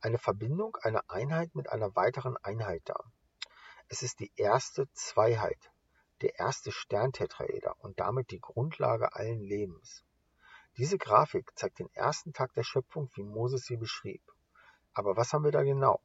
eine 0.00 0.18
Verbindung, 0.18 0.76
eine 0.82 1.08
Einheit 1.10 1.54
mit 1.54 1.70
einer 1.70 1.94
weiteren 1.96 2.36
Einheit 2.38 2.82
dar. 2.84 3.12
Es 3.88 4.02
ist 4.02 4.20
die 4.20 4.32
erste 4.36 4.90
Zweiheit, 4.92 5.70
der 6.20 6.38
erste 6.38 6.72
Sterntetraeder 6.72 7.74
und 7.80 7.98
damit 8.00 8.30
die 8.30 8.40
Grundlage 8.40 9.14
allen 9.14 9.40
Lebens. 9.40 10.04
Diese 10.76 10.98
Grafik 10.98 11.50
zeigt 11.56 11.80
den 11.80 11.92
ersten 11.94 12.32
Tag 12.32 12.54
der 12.54 12.62
Schöpfung, 12.62 13.10
wie 13.14 13.24
Moses 13.24 13.64
sie 13.64 13.76
beschrieb. 13.76 14.22
Aber 14.92 15.16
was 15.16 15.32
haben 15.32 15.44
wir 15.44 15.52
da 15.52 15.62
genau? 15.62 16.00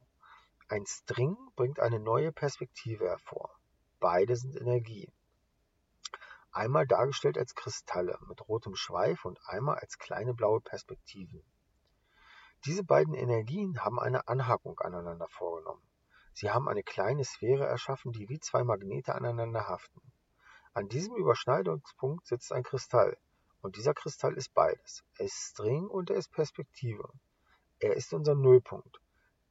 Ein 0.68 0.86
String 0.86 1.36
bringt 1.56 1.78
eine 1.78 2.00
neue 2.00 2.32
Perspektive 2.32 3.06
hervor. 3.06 3.50
Beide 4.00 4.34
sind 4.34 4.56
Energie. 4.56 5.12
Einmal 6.54 6.86
dargestellt 6.86 7.36
als 7.36 7.56
Kristalle 7.56 8.16
mit 8.28 8.48
rotem 8.48 8.76
Schweif 8.76 9.24
und 9.24 9.40
einmal 9.44 9.76
als 9.80 9.98
kleine 9.98 10.34
blaue 10.34 10.60
Perspektiven. 10.60 11.42
Diese 12.64 12.84
beiden 12.84 13.12
Energien 13.12 13.84
haben 13.84 13.98
eine 13.98 14.28
Anhakung 14.28 14.78
aneinander 14.78 15.26
vorgenommen. 15.26 15.82
Sie 16.32 16.50
haben 16.50 16.68
eine 16.68 16.84
kleine 16.84 17.24
Sphäre 17.24 17.66
erschaffen, 17.66 18.12
die 18.12 18.28
wie 18.28 18.38
zwei 18.38 18.62
Magnete 18.62 19.16
aneinander 19.16 19.66
haften. 19.66 20.00
An 20.74 20.88
diesem 20.88 21.16
Überschneidungspunkt 21.16 22.28
sitzt 22.28 22.52
ein 22.52 22.62
Kristall, 22.62 23.18
und 23.60 23.74
dieser 23.74 23.92
Kristall 23.92 24.34
ist 24.34 24.54
beides. 24.54 25.02
Er 25.18 25.26
ist 25.26 25.50
String 25.50 25.88
und 25.88 26.08
er 26.08 26.16
ist 26.16 26.30
Perspektive. 26.30 27.08
Er 27.80 27.96
ist 27.96 28.14
unser 28.14 28.36
Nullpunkt, 28.36 29.00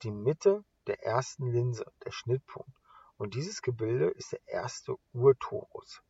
die 0.03 0.11
Mitte 0.11 0.63
der 0.87 1.03
ersten 1.03 1.47
Linse, 1.47 1.85
der 2.05 2.11
Schnittpunkt. 2.11 2.77
Und 3.17 3.33
dieses 3.33 3.61
Gebilde 3.61 4.07
ist 4.07 4.31
der 4.31 4.47
erste 4.47 4.95
Urtorus. 5.11 6.01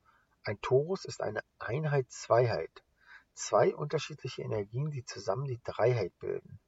Ein 0.46 0.60
Torus 0.60 1.06
ist 1.06 1.22
eine 1.22 1.42
Einheit-Zweiheit. 1.60 2.84
Zwei 3.34 3.74
unterschiedliche 3.74 4.42
Energien, 4.42 4.92
die 4.92 5.06
zusammen 5.06 5.46
die 5.46 5.62
Dreiheit 5.64 6.12
bilden. 6.20 6.60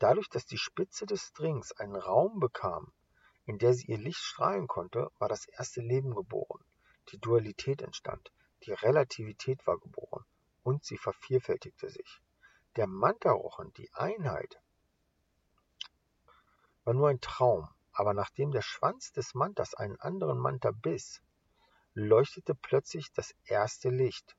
Dadurch, 0.00 0.28
dass 0.28 0.44
die 0.44 0.58
Spitze 0.58 1.06
des 1.06 1.22
Strings 1.22 1.70
einen 1.72 1.94
Raum 1.94 2.40
bekam, 2.40 2.92
in 3.44 3.58
der 3.58 3.74
sie 3.74 3.86
ihr 3.86 3.98
Licht 3.98 4.18
strahlen 4.18 4.66
konnte, 4.66 5.10
war 5.20 5.28
das 5.28 5.46
erste 5.46 5.80
Leben 5.80 6.16
geboren, 6.16 6.64
die 7.10 7.18
Dualität 7.18 7.80
entstand, 7.80 8.32
die 8.64 8.72
Relativität 8.72 9.64
war 9.68 9.78
geboren 9.78 10.24
und 10.64 10.84
sie 10.84 10.98
vervielfältigte 10.98 11.88
sich. 11.88 12.20
Der 12.74 12.88
Mantarochen, 12.88 13.72
die 13.74 13.88
Einheit, 13.94 14.60
war 16.82 16.94
nur 16.94 17.08
ein 17.08 17.20
Traum, 17.20 17.68
aber 17.92 18.14
nachdem 18.14 18.50
der 18.50 18.62
Schwanz 18.62 19.12
des 19.12 19.32
Mantas 19.34 19.74
einen 19.74 19.98
anderen 20.00 20.38
Manta 20.38 20.72
biss, 20.72 21.22
leuchtete 21.98 22.54
plötzlich 22.54 23.10
das 23.14 23.34
erste 23.44 23.88
Licht 23.88 24.36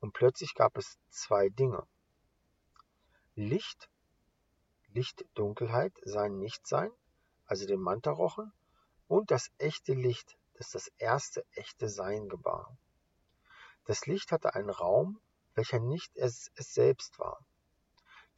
und 0.00 0.14
plötzlich 0.14 0.54
gab 0.54 0.78
es 0.78 0.98
zwei 1.10 1.50
Dinge. 1.50 1.86
Licht 3.34 3.90
Licht-Dunkelheit, 4.94 5.92
sein 6.04 6.38
Nichtsein, 6.38 6.90
also 7.46 7.66
den 7.66 7.80
Mantarochen, 7.80 8.52
und 9.06 9.30
das 9.30 9.50
echte 9.58 9.92
Licht, 9.92 10.38
das 10.54 10.70
das 10.70 10.88
erste 10.96 11.44
echte 11.52 11.88
Sein 11.88 12.28
gebar. 12.28 12.74
Das 13.84 14.06
Licht 14.06 14.32
hatte 14.32 14.54
einen 14.54 14.70
Raum, 14.70 15.20
welcher 15.54 15.80
nicht 15.80 16.16
es, 16.16 16.52
es 16.54 16.72
selbst 16.72 17.18
war. 17.18 17.44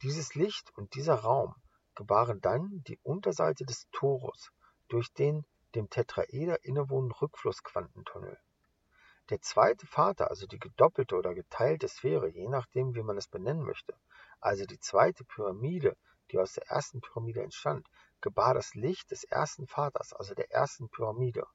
Dieses 0.01 0.35
Licht 0.35 0.75
und 0.75 0.95
dieser 0.95 1.15
Raum 1.15 1.55
gebaren 1.95 2.41
dann 2.41 2.83
die 2.87 2.99
Unterseite 3.03 3.63
des 3.63 3.87
Torus 3.91 4.51
durch 4.89 5.13
den 5.13 5.45
dem 5.75 5.89
Tetraeder 5.89 6.65
innewohnenden 6.65 7.11
Rückflussquantentunnel. 7.11 8.37
Der 9.29 9.41
zweite 9.41 9.85
Vater, 9.87 10.29
also 10.29 10.47
die 10.47 10.59
gedoppelte 10.59 11.15
oder 11.15 11.33
geteilte 11.33 11.87
Sphäre, 11.87 12.27
je 12.29 12.47
nachdem, 12.47 12.95
wie 12.95 13.03
man 13.03 13.17
es 13.17 13.27
benennen 13.27 13.63
möchte, 13.63 13.93
also 14.39 14.65
die 14.65 14.79
zweite 14.79 15.23
Pyramide 15.25 15.95
die 16.31 16.39
aus 16.39 16.53
der 16.53 16.67
ersten 16.67 17.01
Pyramide 17.01 17.41
entstand, 17.41 17.87
gebar 18.21 18.53
das 18.53 18.73
Licht 18.75 19.11
des 19.11 19.23
ersten 19.23 19.67
Vaters, 19.67 20.13
also 20.13 20.33
der 20.33 20.51
ersten 20.51 20.89
Pyramide. 20.89 21.47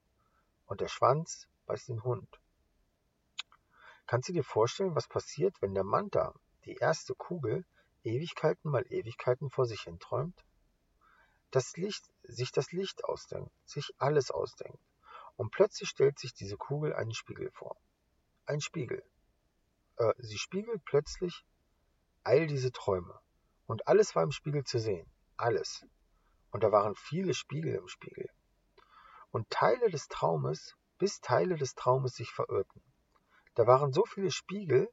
Und 0.66 0.80
der 0.80 0.88
Schwanz 0.88 1.48
beißt 1.66 1.88
den 1.88 2.02
Hund. 2.02 2.28
Kannst 4.06 4.28
du 4.28 4.32
dir 4.32 4.44
vorstellen, 4.44 4.94
was 4.94 5.08
passiert, 5.08 5.60
wenn 5.60 5.74
der 5.74 5.84
Manta, 5.84 6.34
die 6.64 6.76
erste 6.76 7.14
Kugel, 7.14 7.64
Ewigkeiten 8.04 8.70
mal 8.70 8.84
Ewigkeiten 8.90 9.50
vor 9.50 9.66
sich 9.66 9.82
hin 9.82 9.98
träumt? 9.98 10.44
Das 11.50 11.76
Licht, 11.76 12.10
sich 12.22 12.50
das 12.50 12.72
Licht 12.72 13.04
ausdenkt, 13.04 13.52
sich 13.66 13.94
alles 13.98 14.30
ausdenkt. 14.30 14.80
Und 15.36 15.50
plötzlich 15.50 15.88
stellt 15.88 16.18
sich 16.18 16.34
diese 16.34 16.56
Kugel 16.56 16.92
einen 16.94 17.14
Spiegel 17.14 17.50
vor. 17.52 17.76
Ein 18.46 18.60
Spiegel. 18.60 19.02
Äh, 19.96 20.12
sie 20.18 20.38
spiegelt 20.38 20.84
plötzlich 20.84 21.44
all 22.22 22.46
diese 22.46 22.72
Träume. 22.72 23.18
Und 23.66 23.86
alles 23.86 24.14
war 24.14 24.22
im 24.22 24.32
Spiegel 24.32 24.64
zu 24.64 24.78
sehen. 24.78 25.10
Alles. 25.36 25.84
Und 26.50 26.62
da 26.62 26.70
waren 26.70 26.94
viele 26.94 27.34
Spiegel 27.34 27.74
im 27.74 27.88
Spiegel. 27.88 28.28
Und 29.30 29.48
Teile 29.48 29.90
des 29.90 30.08
Traumes, 30.08 30.76
bis 30.98 31.20
Teile 31.20 31.56
des 31.56 31.74
Traumes 31.74 32.14
sich 32.14 32.30
verirrten. 32.30 32.82
Da 33.54 33.66
waren 33.66 33.92
so 33.92 34.04
viele 34.04 34.30
Spiegel, 34.30 34.90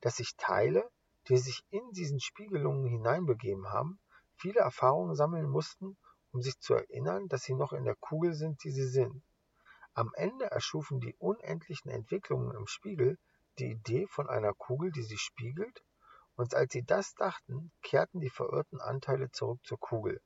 dass 0.00 0.16
sich 0.16 0.36
Teile, 0.36 0.88
die 1.28 1.38
sich 1.38 1.64
in 1.70 1.90
diesen 1.92 2.20
Spiegelungen 2.20 2.86
hineinbegeben 2.86 3.68
haben, 3.68 3.98
viele 4.36 4.60
Erfahrungen 4.60 5.14
sammeln 5.14 5.48
mussten, 5.48 5.96
um 6.32 6.40
sich 6.42 6.58
zu 6.60 6.74
erinnern, 6.74 7.28
dass 7.28 7.42
sie 7.42 7.54
noch 7.54 7.72
in 7.72 7.84
der 7.84 7.96
Kugel 7.96 8.34
sind, 8.34 8.62
die 8.64 8.70
sie 8.70 8.86
sind. 8.86 9.22
Am 10.00 10.14
Ende 10.14 10.50
erschufen 10.50 10.98
die 10.98 11.14
unendlichen 11.18 11.90
Entwicklungen 11.90 12.56
im 12.56 12.66
Spiegel 12.66 13.18
die 13.58 13.72
Idee 13.72 14.06
von 14.06 14.30
einer 14.30 14.54
Kugel, 14.54 14.90
die 14.92 15.02
sich 15.02 15.20
spiegelt 15.20 15.84
und 16.36 16.54
als 16.54 16.72
sie 16.72 16.82
das 16.82 17.14
dachten, 17.16 17.70
kehrten 17.82 18.18
die 18.18 18.30
verirrten 18.30 18.80
Anteile 18.80 19.30
zurück 19.30 19.60
zur 19.62 19.78
Kugel. 19.78 20.22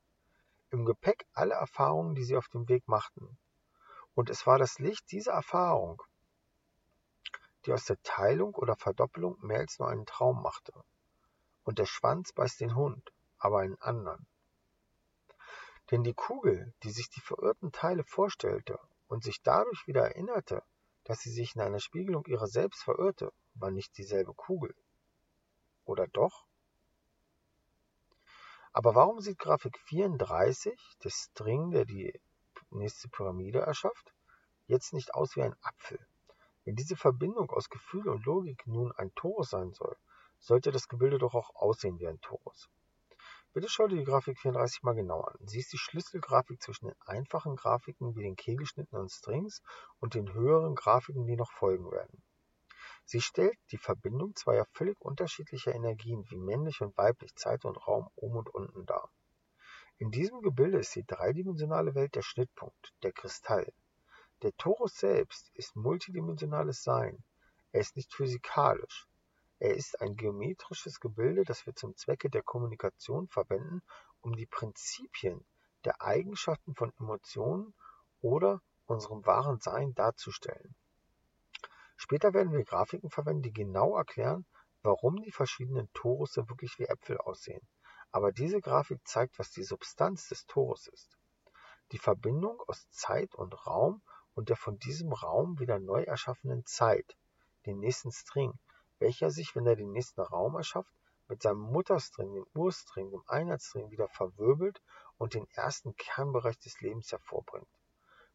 Im 0.71 0.85
Gepäck 0.85 1.27
alle 1.33 1.55
Erfahrungen, 1.55 2.15
die 2.15 2.23
sie 2.23 2.37
auf 2.37 2.47
dem 2.51 2.69
Weg 2.69 2.87
machten. 2.87 3.37
Und 4.15 4.31
es 4.31 4.47
war 4.47 4.61
das 4.61 4.79
Licht 4.79 5.11
dieser 5.11 5.33
Erfahrung, 5.33 6.01
die 7.67 7.73
aus 7.73 7.85
der 7.85 8.01
Teilung 8.05 8.55
oder 8.55 8.77
Verdoppelung 8.77 9.37
mehr 9.41 9.59
als 9.59 9.81
nur 9.81 9.89
einen 9.89 10.07
Traum 10.07 10.41
machte. 10.41 10.73
Und 11.65 11.81
der 11.81 11.87
Schwanz 11.87 12.33
beißt 12.33 12.61
den 12.61 12.77
Hund, 12.77 13.13
aber 13.39 13.59
einen 13.59 13.83
anderen. 13.83 14.25
Denn 15.91 16.05
die 16.05 16.15
Kugel, 16.15 16.73
die 16.85 16.93
sich 16.93 17.11
die 17.11 17.21
verirrten 17.21 17.73
Teile 17.73 18.05
vorstellte 18.05 18.79
und 19.09 19.25
sich 19.25 19.43
dadurch 19.43 19.87
wieder 19.87 20.03
erinnerte, 20.03 20.63
dass 21.05 21.21
sie 21.21 21.31
sich 21.31 21.55
in 21.55 21.61
einer 21.61 21.81
Spiegelung 21.81 22.25
ihrer 22.27 22.47
selbst 22.47 22.83
verirrte, 22.83 23.33
war 23.55 23.71
nicht 23.71 23.97
dieselbe 23.99 24.33
Kugel. 24.35 24.75
Oder 25.85 26.07
doch? 26.09 26.47
Aber 28.73 28.95
warum 28.95 29.21
sieht 29.21 29.39
Grafik 29.39 29.79
34, 29.79 30.81
der 31.05 31.11
String, 31.11 31.71
der 31.71 31.85
die 31.85 32.19
nächste 32.71 33.09
Pyramide 33.09 33.61
erschafft, 33.61 34.13
jetzt 34.67 34.93
nicht 34.93 35.15
aus 35.15 35.37
wie 35.37 35.43
ein 35.43 35.55
Apfel? 35.63 36.05
Wenn 36.65 36.75
diese 36.75 36.97
Verbindung 36.97 37.51
aus 37.51 37.69
Gefühl 37.69 38.09
und 38.09 38.25
Logik 38.25 38.67
nun 38.67 38.91
ein 38.93 39.15
Torus 39.15 39.51
sein 39.51 39.73
soll, 39.75 39.97
sollte 40.41 40.73
das 40.73 40.89
Gebilde 40.89 41.19
doch 41.19 41.35
auch 41.35 41.55
aussehen 41.55 41.99
wie 41.99 42.09
ein 42.09 42.21
Torus. 42.21 42.69
Bitte 43.55 43.69
schau 43.69 43.87
dir 43.87 43.99
die 43.99 44.05
Grafik 44.05 44.37
34 44.41 44.83
mal 44.83 44.97
genau 44.97 45.21
an. 45.21 45.39
Sie 45.47 45.61
ist 45.61 45.73
die 45.73 45.79
Schlüsselgrafik 45.79 46.61
zwischen 46.61 46.87
den 46.87 47.01
einfachen 47.07 47.55
Grafiken 47.55 48.17
wie 48.17 48.25
den 48.25 48.35
Kegelschnitten 48.35 48.99
und 48.99 49.13
Strings 49.13 49.63
und 50.01 50.15
den 50.15 50.33
höheren 50.33 50.75
Grafiken, 50.75 51.25
die 51.25 51.37
noch 51.37 51.53
folgen 51.53 51.89
werden. 51.93 52.21
Sie 53.05 53.21
stellt 53.21 53.57
die 53.71 53.79
Verbindung 53.79 54.35
zweier 54.35 54.67
völlig 54.73 55.01
unterschiedlicher 55.01 55.73
Energien 55.73 56.29
wie 56.31 56.37
männlich 56.37 56.81
und 56.81 56.99
weiblich, 56.99 57.37
Zeit 57.37 57.65
und 57.65 57.77
Raum 57.87 58.11
oben 58.17 58.39
und 58.39 58.53
unten 58.53 58.87
dar. 58.87 59.09
In 59.99 60.11
diesem 60.11 60.43
Gebilde 60.43 60.79
ist 60.79 60.97
die 60.97 61.07
dreidimensionale 61.07 61.95
Welt 61.95 62.17
der 62.17 62.23
Schnittpunkt, 62.23 62.93
der 63.05 63.13
Kristall. 63.13 63.73
Der 64.43 64.51
Torus 64.57 64.97
selbst 64.97 65.53
ist 65.55 65.77
multidimensionales 65.77 66.83
Sein. 66.83 67.23
Er 67.71 67.83
ist 67.83 67.95
nicht 67.95 68.13
physikalisch. 68.13 69.07
Er 69.65 69.75
ist 69.75 70.03
ein 70.03 70.15
geometrisches 70.15 71.01
Gebilde, 71.01 71.43
das 71.43 71.65
wir 71.65 71.75
zum 71.75 71.97
Zwecke 71.97 72.29
der 72.29 72.43
Kommunikation 72.43 73.29
verwenden, 73.29 73.81
um 74.21 74.37
die 74.37 74.45
Prinzipien 74.45 75.43
der 75.87 76.03
Eigenschaften 76.03 76.75
von 76.75 76.93
Emotionen 77.01 77.73
oder 78.21 78.61
unserem 78.85 79.25
wahren 79.25 79.61
Sein 79.61 79.95
darzustellen. 79.95 80.75
Später 81.97 82.35
werden 82.35 82.53
wir 82.53 82.63
Grafiken 82.63 83.09
verwenden, 83.09 83.41
die 83.41 83.55
genau 83.55 83.97
erklären, 83.97 84.45
warum 84.83 85.23
die 85.23 85.33
verschiedenen 85.33 85.91
Torusse 85.95 86.47
wirklich 86.51 86.79
wie 86.79 86.85
Äpfel 86.85 87.17
aussehen. 87.17 87.67
Aber 88.13 88.33
diese 88.33 88.61
Grafik 88.61 89.01
zeigt, 89.09 89.39
was 89.39 89.51
die 89.51 89.65
Substanz 89.65 90.29
des 90.29 90.45
Torus 90.45 90.89
ist. 90.89 91.17
Die 91.91 91.99
Verbindung 91.99 92.61
aus 92.67 92.87
Zeit 92.91 93.35
und 93.35 93.67
Raum 93.67 94.03
und 94.35 94.51
der 94.51 94.57
von 94.57 94.79
diesem 94.79 95.15
Raum 95.15 95.59
wieder 95.59 95.79
neu 95.79 96.03
erschaffenen 96.03 96.67
Zeit, 96.67 97.17
den 97.65 97.79
nächsten 97.79 98.13
String, 98.13 98.53
welcher 98.99 99.31
sich, 99.31 99.55
wenn 99.55 99.67
er 99.67 99.77
den 99.77 99.93
nächsten 99.93 100.21
Raum 100.21 100.57
erschafft, 100.57 100.93
mit 101.29 101.43
seinem 101.43 101.61
Mutterstring, 101.61 102.35
dem 102.35 102.47
Urstring, 102.55 103.11
dem 103.11 103.23
Einheitsstring 103.27 103.91
wieder 103.91 104.09
verwirbelt 104.09 104.83
und 105.17 105.35
den 105.35 105.47
ersten 105.55 105.97
Kernbereich 105.97 106.59
des 106.59 106.81
Lebens 106.81 107.11
hervorbringt. 107.13 107.69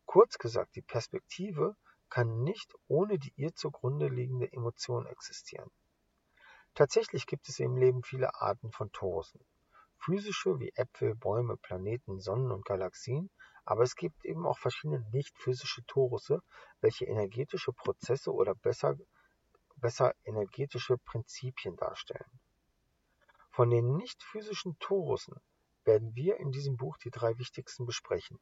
Kurz 0.06 0.38
gesagt, 0.38 0.76
die 0.76 0.82
Perspektive 0.82 1.76
kann 2.10 2.42
nicht 2.44 2.74
ohne 2.88 3.20
die 3.20 3.34
ihr 3.36 3.54
zugrunde 3.54 4.08
liegende 4.08 4.52
Emotion 4.52 5.06
existieren. 5.06 5.70
Tatsächlich 6.74 7.28
gibt 7.28 7.48
es 7.50 7.60
im 7.60 7.78
Leben 7.78 8.04
viele 8.04 8.34
Arten 8.36 8.72
von 8.72 8.92
Torusen. 8.92 9.46
Physische 9.98 10.60
wie 10.60 10.72
Äpfel, 10.76 11.14
Bäume, 11.16 11.58
Planeten, 11.58 12.20
Sonnen 12.20 12.52
und 12.52 12.66
Galaxien, 12.66 13.30
aber 13.66 13.84
es 13.84 13.96
gibt 13.96 14.26
eben 14.26 14.48
auch 14.48 14.58
verschiedene 14.58 15.06
nicht-physische 15.12 15.86
Torusse, 15.86 16.42
welche 16.82 17.06
energetische 17.06 17.74
Prozesse 17.74 18.32
oder 18.32 18.56
besser 18.56 18.96
besser 19.80 20.14
energetische 20.24 20.98
Prinzipien 20.98 21.76
darstellen. 21.76 22.40
Von 23.52 23.70
den 23.70 23.96
nicht-physischen 23.96 24.78
Torussen 24.80 25.36
werden 25.84 26.16
wir 26.16 26.38
in 26.38 26.52
diesem 26.52 26.78
Buch 26.78 26.98
die 26.98 27.10
drei 27.10 27.38
wichtigsten 27.38 27.86
besprechen. 27.86 28.40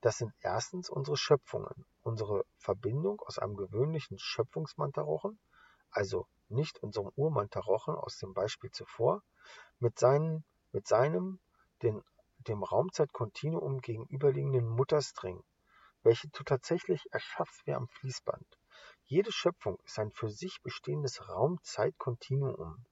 Das 0.00 0.18
sind 0.18 0.32
erstens 0.40 0.90
unsere 0.90 1.16
Schöpfungen, 1.16 1.86
unsere 2.02 2.44
Verbindung 2.58 3.20
aus 3.20 3.38
einem 3.38 3.56
gewöhnlichen 3.56 4.18
Schöpfungsmantarochen, 4.18 5.38
also 5.90 6.26
nicht 6.48 6.82
unserem 6.82 7.10
Urmantarochen 7.16 7.94
aus 7.94 8.18
dem 8.18 8.34
Beispiel 8.34 8.70
zuvor, 8.70 9.22
mit, 9.78 9.98
seinen, 9.98 10.44
mit 10.72 10.86
seinem 10.86 11.40
den, 11.82 12.02
dem 12.38 12.62
Raumzeitkontinuum 12.62 13.80
gegenüberliegenden 13.80 14.68
Mutterstring, 14.68 15.42
welche 16.02 16.30
tatsächlich 16.30 17.06
erschaffst 17.12 17.66
wie 17.66 17.72
am 17.72 17.88
Fließband. 17.88 18.58
Jede 19.06 19.32
Schöpfung 19.32 19.78
ist 19.84 19.98
ein 19.98 20.10
für 20.12 20.30
sich 20.30 20.62
bestehendes 20.62 21.28
Raum-Zeit-Kontinuum. 21.28 22.86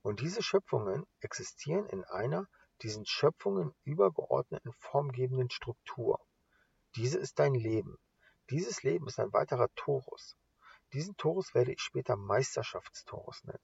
Und 0.00 0.20
diese 0.20 0.42
Schöpfungen 0.42 1.06
existieren 1.20 1.86
in 1.86 2.02
einer 2.04 2.48
diesen 2.80 3.04
Schöpfungen 3.04 3.74
übergeordneten 3.84 4.72
formgebenden 4.78 5.50
Struktur. 5.50 6.18
Diese 6.94 7.18
ist 7.18 7.38
dein 7.38 7.52
Leben. 7.52 7.98
Dieses 8.48 8.82
Leben 8.84 9.06
ist 9.06 9.20
ein 9.20 9.34
weiterer 9.34 9.68
Torus. 9.74 10.34
Diesen 10.94 11.14
Torus 11.18 11.54
werde 11.54 11.72
ich 11.72 11.80
später 11.82 12.16
Meisterschaftstorus 12.16 13.44
nennen. 13.44 13.62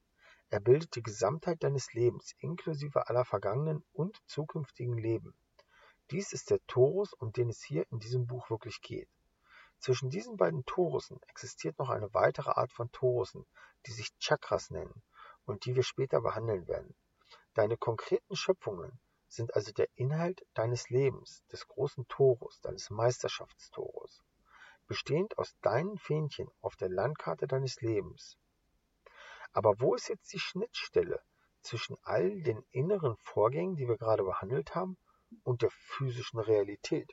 Er 0.50 0.60
bildet 0.60 0.96
die 0.96 1.02
Gesamtheit 1.02 1.62
deines 1.62 1.94
Lebens, 1.94 2.34
inklusive 2.40 3.08
aller 3.08 3.24
vergangenen 3.24 3.82
und 3.94 4.20
zukünftigen 4.26 4.98
Leben. 4.98 5.34
Dies 6.10 6.34
ist 6.34 6.50
der 6.50 6.60
Torus, 6.66 7.14
um 7.14 7.32
den 7.32 7.48
es 7.48 7.62
hier 7.62 7.90
in 7.90 8.00
diesem 8.00 8.26
Buch 8.26 8.50
wirklich 8.50 8.82
geht. 8.82 9.08
Zwischen 9.82 10.10
diesen 10.10 10.36
beiden 10.36 10.64
Torussen 10.64 11.20
existiert 11.26 11.76
noch 11.80 11.90
eine 11.90 12.14
weitere 12.14 12.50
Art 12.50 12.70
von 12.72 12.92
Torussen, 12.92 13.44
die 13.84 13.90
sich 13.90 14.16
Chakras 14.20 14.70
nennen 14.70 15.02
und 15.44 15.64
die 15.64 15.74
wir 15.74 15.82
später 15.82 16.20
behandeln 16.20 16.68
werden. 16.68 16.94
Deine 17.54 17.76
konkreten 17.76 18.36
Schöpfungen 18.36 19.00
sind 19.26 19.56
also 19.56 19.72
der 19.72 19.88
Inhalt 19.96 20.46
deines 20.54 20.88
Lebens, 20.88 21.42
des 21.50 21.66
großen 21.66 22.06
Torus, 22.06 22.60
deines 22.60 22.90
Meisterschaftstorus, 22.90 24.22
bestehend 24.86 25.36
aus 25.36 25.56
deinen 25.62 25.98
Fähnchen 25.98 26.48
auf 26.60 26.76
der 26.76 26.88
Landkarte 26.88 27.48
deines 27.48 27.80
Lebens. 27.80 28.38
Aber 29.52 29.80
wo 29.80 29.96
ist 29.96 30.08
jetzt 30.08 30.32
die 30.32 30.38
Schnittstelle 30.38 31.20
zwischen 31.60 31.96
all 32.02 32.40
den 32.42 32.64
inneren 32.70 33.16
Vorgängen, 33.16 33.74
die 33.74 33.88
wir 33.88 33.96
gerade 33.96 34.22
behandelt 34.22 34.76
haben, 34.76 34.96
und 35.42 35.62
der 35.62 35.70
physischen 35.72 36.38
Realität? 36.38 37.12